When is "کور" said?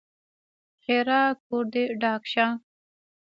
1.45-1.65